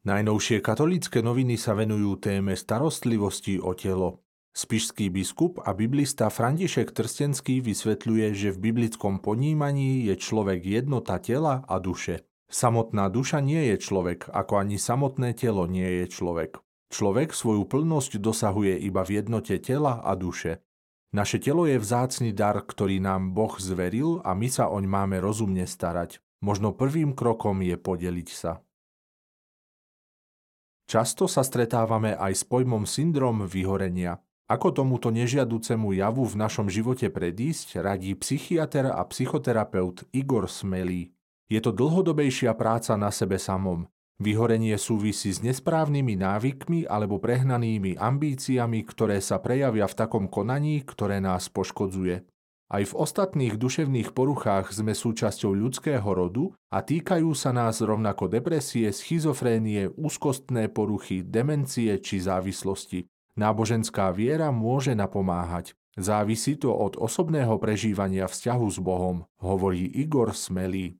Najnovšie 0.00 0.64
katolícke 0.64 1.20
noviny 1.20 1.60
sa 1.60 1.76
venujú 1.76 2.16
téme 2.16 2.56
starostlivosti 2.56 3.60
o 3.60 3.76
telo. 3.76 4.24
Spišský 4.56 5.12
biskup 5.12 5.60
a 5.60 5.76
biblista 5.76 6.32
František 6.32 6.96
Trstenský 6.96 7.60
vysvetľuje, 7.60 8.32
že 8.32 8.48
v 8.56 8.72
biblickom 8.72 9.20
ponímaní 9.20 10.08
je 10.08 10.16
človek 10.16 10.64
jednota 10.64 11.20
tela 11.20 11.68
a 11.68 11.76
duše. 11.76 12.24
Samotná 12.48 13.12
duša 13.12 13.44
nie 13.44 13.60
je 13.70 13.76
človek, 13.76 14.32
ako 14.32 14.64
ani 14.64 14.80
samotné 14.80 15.36
telo 15.36 15.68
nie 15.68 16.00
je 16.00 16.06
človek. 16.08 16.56
Človek 16.88 17.36
svoju 17.36 17.68
plnosť 17.68 18.24
dosahuje 18.24 18.80
iba 18.80 19.04
v 19.04 19.20
jednote 19.20 19.60
tela 19.60 20.00
a 20.00 20.16
duše. 20.16 20.64
Naše 21.12 21.44
telo 21.44 21.68
je 21.68 21.76
vzácny 21.76 22.32
dar, 22.32 22.56
ktorý 22.56 23.04
nám 23.04 23.36
Boh 23.36 23.52
zveril 23.60 24.24
a 24.24 24.32
my 24.32 24.48
sa 24.48 24.72
oň 24.72 24.88
máme 24.88 25.20
rozumne 25.20 25.68
starať. 25.68 26.24
Možno 26.40 26.72
prvým 26.72 27.12
krokom 27.12 27.60
je 27.60 27.76
podeliť 27.76 28.30
sa. 28.32 28.64
Často 30.90 31.30
sa 31.30 31.46
stretávame 31.46 32.18
aj 32.18 32.32
s 32.34 32.42
pojmom 32.42 32.82
syndrom 32.82 33.46
vyhorenia. 33.46 34.18
Ako 34.50 34.74
tomuto 34.74 35.14
nežiaducemu 35.14 35.94
javu 35.94 36.26
v 36.26 36.34
našom 36.34 36.66
živote 36.66 37.06
predísť, 37.06 37.78
radí 37.78 38.10
psychiatr 38.18 38.90
a 38.90 38.98
psychoterapeut 39.06 40.10
Igor 40.10 40.50
Smelý. 40.50 41.14
Je 41.46 41.62
to 41.62 41.70
dlhodobejšia 41.70 42.58
práca 42.58 42.98
na 42.98 43.14
sebe 43.14 43.38
samom. 43.38 43.86
Vyhorenie 44.18 44.74
súvisí 44.82 45.30
s 45.30 45.38
nesprávnymi 45.46 46.18
návykmi 46.18 46.90
alebo 46.90 47.22
prehnanými 47.22 47.94
ambíciami, 47.94 48.82
ktoré 48.82 49.22
sa 49.22 49.38
prejavia 49.38 49.86
v 49.86 49.94
takom 49.94 50.26
konaní, 50.26 50.82
ktoré 50.82 51.22
nás 51.22 51.46
poškodzuje. 51.54 52.26
Aj 52.70 52.86
v 52.86 52.94
ostatných 52.94 53.58
duševných 53.58 54.14
poruchách 54.14 54.70
sme 54.70 54.94
súčasťou 54.94 55.50
ľudského 55.58 56.06
rodu 56.06 56.54
a 56.70 56.86
týkajú 56.86 57.34
sa 57.34 57.50
nás 57.50 57.82
rovnako 57.82 58.30
depresie, 58.30 58.94
schizofrénie, 58.94 59.90
úzkostné 59.98 60.70
poruchy, 60.70 61.26
demencie 61.26 61.98
či 61.98 62.22
závislosti. 62.22 63.10
Náboženská 63.34 64.14
viera 64.14 64.54
môže 64.54 64.94
napomáhať. 64.94 65.74
Závisí 65.98 66.54
to 66.54 66.70
od 66.70 66.94
osobného 66.94 67.58
prežívania 67.58 68.30
vzťahu 68.30 68.66
s 68.70 68.78
Bohom, 68.78 69.26
hovorí 69.42 69.90
Igor 69.90 70.30
Smelý. 70.30 70.94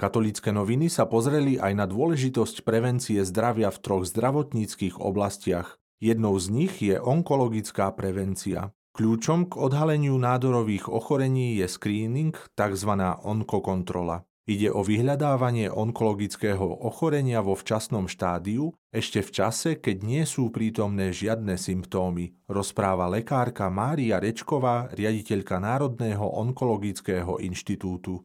Katolícke 0.00 0.56
noviny 0.56 0.88
sa 0.88 1.04
pozreli 1.04 1.60
aj 1.60 1.72
na 1.76 1.84
dôležitosť 1.84 2.64
prevencie 2.64 3.20
zdravia 3.28 3.68
v 3.68 3.80
troch 3.84 4.08
zdravotníckých 4.08 4.96
oblastiach. 4.96 5.76
Jednou 6.00 6.36
z 6.40 6.46
nich 6.48 6.80
je 6.80 6.96
onkologická 6.96 7.92
prevencia. 7.92 8.75
Kľúčom 8.96 9.52
k 9.52 9.60
odhaleniu 9.60 10.16
nádorových 10.16 10.88
ochorení 10.88 11.60
je 11.60 11.68
screening, 11.68 12.32
tzv. 12.56 12.92
onkokontrola. 13.28 14.24
Ide 14.48 14.72
o 14.72 14.80
vyhľadávanie 14.80 15.68
onkologického 15.68 16.64
ochorenia 16.64 17.44
vo 17.44 17.52
včasnom 17.52 18.08
štádiu, 18.08 18.72
ešte 18.88 19.20
v 19.20 19.30
čase, 19.36 19.70
keď 19.76 19.96
nie 20.00 20.24
sú 20.24 20.48
prítomné 20.48 21.12
žiadne 21.12 21.60
symptómy, 21.60 22.32
rozpráva 22.48 23.04
lekárka 23.12 23.68
Mária 23.68 24.16
Rečková, 24.16 24.88
riaditeľka 24.96 25.60
Národného 25.60 26.24
onkologického 26.24 27.36
inštitútu. 27.44 28.24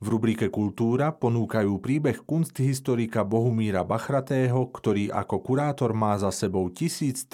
V 0.00 0.08
rubrike 0.08 0.48
Kultúra 0.48 1.12
ponúkajú 1.12 1.76
príbeh 1.76 2.24
kunsthistorika 2.24 3.20
Bohumíra 3.20 3.84
Bachratého, 3.84 4.72
ktorý 4.72 5.12
ako 5.12 5.44
kurátor 5.44 5.92
má 5.92 6.16
za 6.16 6.32
sebou 6.32 6.72
1350 6.72 7.28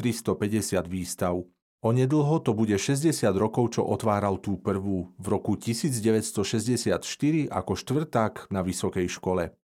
výstav. 0.91 1.47
Onedlho 1.87 2.43
to 2.43 2.51
bude 2.59 2.75
60 2.75 3.15
rokov, 3.39 3.79
čo 3.79 3.87
otváral 3.87 4.43
tú 4.43 4.59
prvú, 4.59 5.15
v 5.15 5.27
roku 5.31 5.55
1964 5.55 6.99
ako 7.47 7.73
štvrták 7.79 8.51
na 8.51 8.67
vysokej 8.67 9.07
škole. 9.15 9.55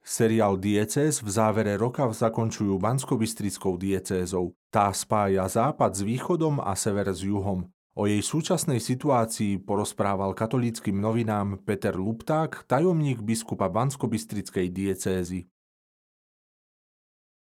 Seriál 0.00 0.56
Diecéz 0.56 1.20
v 1.20 1.28
závere 1.28 1.76
roka 1.76 2.08
zakončujú 2.08 2.80
Banskobystrickou 2.80 3.76
diecézou. 3.76 4.56
Tá 4.72 4.88
spája 4.96 5.44
západ 5.52 5.96
s 5.96 6.00
východom 6.00 6.64
a 6.64 6.72
sever 6.72 7.12
s 7.12 7.20
juhom. 7.20 7.68
O 7.94 8.10
jej 8.10 8.26
súčasnej 8.26 8.82
situácii 8.82 9.62
porozprával 9.62 10.34
katolíckým 10.34 10.98
novinám 10.98 11.62
Peter 11.62 11.94
Lupták, 11.94 12.66
tajomník 12.66 13.22
biskupa 13.22 13.70
Banskobystrickej 13.70 14.66
diecézy. 14.74 15.46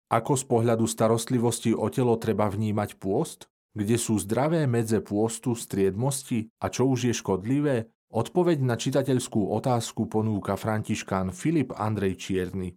Ako 0.09 0.41
z 0.41 0.45
pohľadu 0.49 0.89
starostlivosti 0.89 1.77
o 1.77 1.93
telo 1.93 2.17
treba 2.17 2.49
vnímať 2.49 2.97
pôst? 2.97 3.53
Kde 3.77 4.01
sú 4.01 4.17
zdravé 4.17 4.65
medze 4.65 5.05
pôstu, 5.05 5.53
striedmosti 5.53 6.49
a 6.65 6.73
čo 6.73 6.89
už 6.89 7.13
je 7.13 7.15
škodlivé? 7.15 7.93
Odpoveď 8.09 8.65
na 8.65 8.81
čitateľskú 8.81 9.53
otázku 9.53 10.09
ponúka 10.09 10.57
františkán 10.57 11.29
Filip 11.37 11.77
Andrej 11.77 12.25
Čierny. 12.25 12.73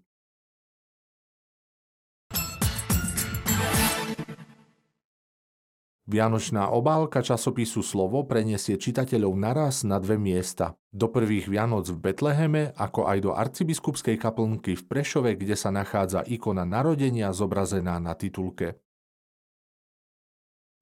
Vianočná 6.10 6.74
obálka 6.74 7.22
časopisu 7.22 7.86
Slovo 7.86 8.26
preniesie 8.26 8.82
čitateľov 8.82 9.38
naraz 9.38 9.86
na 9.86 10.02
dve 10.02 10.18
miesta. 10.18 10.74
Do 10.90 11.14
prvých 11.14 11.46
Vianoc 11.46 11.86
v 11.94 12.10
Betleheme, 12.10 12.74
ako 12.74 13.06
aj 13.06 13.18
do 13.22 13.32
arcibiskupskej 13.38 14.18
kaplnky 14.18 14.74
v 14.74 14.84
Prešove, 14.90 15.38
kde 15.38 15.54
sa 15.54 15.70
nachádza 15.70 16.26
ikona 16.26 16.66
narodenia 16.66 17.30
zobrazená 17.30 18.02
na 18.02 18.18
titulke. 18.18 18.82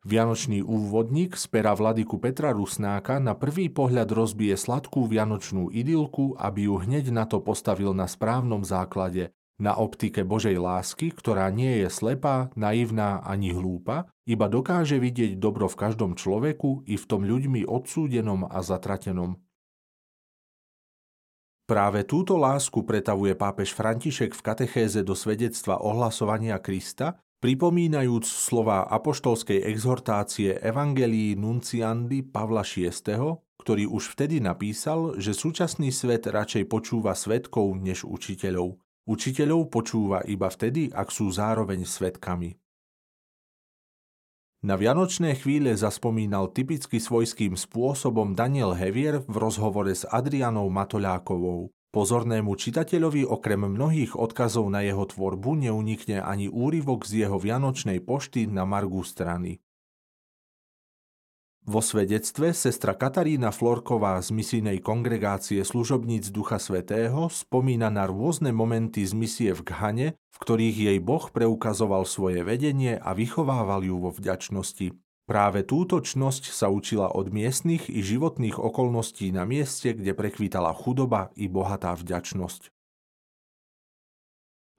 Vianočný 0.07 0.63
úvodník 0.63 1.35
z 1.35 1.45
pera 1.51 1.75
vladyku 1.75 2.23
Petra 2.23 2.55
Rusnáka 2.55 3.19
na 3.19 3.35
prvý 3.35 3.67
pohľad 3.67 4.07
rozbije 4.07 4.55
sladkú 4.55 5.03
vianočnú 5.03 5.67
idylku, 5.67 6.39
aby 6.39 6.71
ju 6.71 6.79
hneď 6.79 7.11
na 7.11 7.27
to 7.27 7.43
postavil 7.43 7.91
na 7.91 8.07
správnom 8.07 8.63
základe, 8.63 9.35
na 9.59 9.75
optike 9.75 10.23
Božej 10.23 10.55
lásky, 10.55 11.11
ktorá 11.11 11.51
nie 11.51 11.83
je 11.83 11.91
slepá, 11.91 12.49
naivná 12.55 13.19
ani 13.21 13.51
hlúpa, 13.51 14.07
iba 14.23 14.47
dokáže 14.47 14.97
vidieť 14.97 15.35
dobro 15.35 15.67
v 15.67 15.75
každom 15.75 16.15
človeku 16.15 16.87
i 16.87 16.95
v 16.95 17.05
tom 17.05 17.27
ľuďmi 17.27 17.67
odsúdenom 17.67 18.47
a 18.47 18.63
zatratenom. 18.63 19.35
Práve 21.69 22.01
túto 22.01 22.33
lásku 22.33 22.81
pretavuje 22.81 23.37
pápež 23.37 23.77
František 23.77 24.33
v 24.33 24.41
katechéze 24.41 25.05
do 25.05 25.13
svedectva 25.13 25.77
ohlasovania 25.77 26.57
Krista, 26.57 27.21
pripomínajúc 27.45 28.25
slova 28.25 28.89
apoštolskej 28.89 29.69
exhortácie 29.69 30.57
Evangelii 30.57 31.37
Nunciandi 31.37 32.25
Pavla 32.25 32.65
VI, 32.65 32.89
ktorý 33.61 33.85
už 33.85 34.17
vtedy 34.17 34.41
napísal, 34.41 35.21
že 35.21 35.37
súčasný 35.37 35.93
svet 35.93 36.25
radšej 36.25 36.65
počúva 36.65 37.13
svetkov 37.13 37.77
než 37.77 38.01
učiteľov. 38.01 38.81
Učiteľov 39.09 39.73
počúva 39.73 40.21
iba 40.29 40.53
vtedy, 40.53 40.93
ak 40.93 41.09
sú 41.09 41.33
zároveň 41.33 41.81
svetkami. 41.81 42.61
Na 44.61 44.77
vianočné 44.77 45.33
chvíle 45.33 45.73
zaspomínal 45.73 46.53
typicky 46.53 47.01
svojským 47.01 47.57
spôsobom 47.57 48.37
Daniel 48.37 48.77
Hevier 48.77 49.25
v 49.25 49.35
rozhovore 49.41 49.89
s 49.89 50.05
Adrianou 50.05 50.69
Matoľákovou. 50.69 51.73
Pozornému 51.89 52.53
čitateľovi 52.53 53.25
okrem 53.25 53.65
mnohých 53.65 54.13
odkazov 54.13 54.69
na 54.69 54.85
jeho 54.85 55.09
tvorbu 55.09 55.57
neunikne 55.57 56.21
ani 56.21 56.45
úryvok 56.45 57.09
z 57.09 57.25
jeho 57.25 57.41
vianočnej 57.41 58.05
pošty 58.05 58.45
na 58.45 58.61
margu 58.61 59.01
strany. 59.01 59.57
Vo 61.69 61.85
svedectve 61.85 62.49
sestra 62.57 62.97
Katarína 62.97 63.53
Florková 63.53 64.17
z 64.25 64.33
misijnej 64.33 64.81
kongregácie 64.81 65.61
služobníc 65.61 66.33
Ducha 66.33 66.57
Svetého 66.57 67.29
spomína 67.29 67.93
na 67.93 68.09
rôzne 68.09 68.49
momenty 68.49 69.05
z 69.05 69.13
misie 69.13 69.53
v 69.53 69.61
Ghane, 69.61 70.07
v 70.17 70.37
ktorých 70.41 70.77
jej 70.89 70.97
Boh 70.97 71.29
preukazoval 71.29 72.09
svoje 72.09 72.41
vedenie 72.41 72.97
a 72.97 73.13
vychovával 73.13 73.85
ju 73.85 74.01
vo 74.01 74.09
vďačnosti. 74.09 74.97
Práve 75.29 75.61
túto 75.61 76.01
čnosť 76.01 76.49
sa 76.49 76.73
učila 76.73 77.13
od 77.13 77.29
miestnych 77.29 77.85
i 77.85 78.01
životných 78.01 78.57
okolností 78.57 79.29
na 79.29 79.45
mieste, 79.45 79.93
kde 79.93 80.17
prekvítala 80.17 80.73
chudoba 80.73 81.29
i 81.37 81.45
bohatá 81.45 81.93
vďačnosť. 81.93 82.73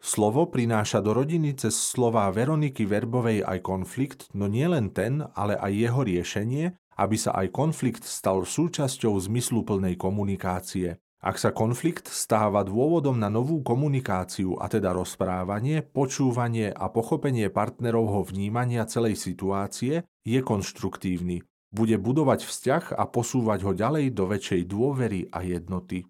Slovo 0.01 0.49
prináša 0.49 1.05
do 1.05 1.13
rodiny 1.13 1.61
cez 1.61 1.77
slová 1.77 2.33
Veroniky 2.33 2.89
Verbovej 2.89 3.45
aj 3.45 3.61
konflikt, 3.61 4.33
no 4.33 4.49
nielen 4.49 4.97
ten, 4.97 5.21
ale 5.37 5.61
aj 5.61 5.73
jeho 5.77 6.01
riešenie, 6.01 6.80
aby 6.97 7.17
sa 7.19 7.37
aj 7.37 7.53
konflikt 7.55 8.03
stal 8.03 8.43
súčasťou 8.43 9.15
zmysluplnej 9.19 9.95
komunikácie. 9.95 10.99
Ak 11.21 11.37
sa 11.37 11.53
konflikt 11.53 12.09
stáva 12.09 12.65
dôvodom 12.65 13.21
na 13.21 13.29
novú 13.29 13.61
komunikáciu, 13.61 14.57
a 14.57 14.73
teda 14.73 14.97
rozprávanie, 14.97 15.85
počúvanie 15.85 16.73
a 16.73 16.89
pochopenie 16.89 17.53
partnerovho 17.53 18.25
vnímania 18.25 18.89
celej 18.89 19.21
situácie, 19.21 20.09
je 20.25 20.41
konštruktívny. 20.41 21.45
Bude 21.71 22.01
budovať 22.01 22.49
vzťah 22.49 22.85
a 22.97 23.05
posúvať 23.05 23.69
ho 23.69 23.73
ďalej 23.77 24.17
do 24.17 24.33
väčšej 24.33 24.63
dôvery 24.65 25.29
a 25.29 25.45
jednoty. 25.45 26.09